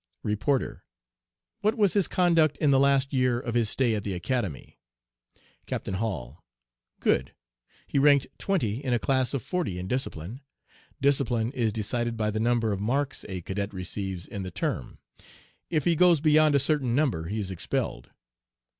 "REPORTER 0.23 0.83
'What 1.59 1.75
was 1.77 1.93
his 1.93 2.07
conduct 2.07 2.57
in 2.57 2.71
the 2.71 2.79
last 2.79 3.13
year 3.13 3.39
of 3.39 3.53
his 3.53 3.69
stay 3.69 3.93
at 3.93 4.03
the 4.03 4.15
Academy?' 4.15 4.79
"CAPTAIN 5.67 5.93
HALL 5.93 6.43
'Good. 6.99 7.35
He 7.85 7.99
ranked 7.99 8.25
twenty 8.39 8.83
in 8.83 8.93
a 8.93 8.97
class 8.97 9.35
of 9.35 9.43
forty 9.43 9.77
in 9.77 9.87
discipline. 9.87 10.41
Discipline 11.01 11.51
is 11.51 11.71
decided 11.71 12.17
by 12.17 12.31
the 12.31 12.39
number 12.39 12.71
of 12.71 12.79
marks 12.79 13.23
a 13.29 13.41
cadet 13.41 13.75
receives 13.75 14.25
in 14.25 14.41
the 14.41 14.49
term. 14.49 14.97
If 15.69 15.85
he 15.85 15.95
goes 15.95 16.19
beyond 16.19 16.55
a 16.55 16.59
certain 16.59 16.95
number 16.95 17.25
he 17.27 17.37
is 17.39 17.51
expelled.' 17.51 18.09